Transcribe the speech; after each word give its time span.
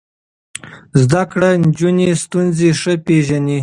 زده 1.01 1.23
کړې 1.31 1.51
نجونې 1.63 2.05
ستونزې 2.23 2.69
ښه 2.79 2.93
پېژني. 3.05 3.59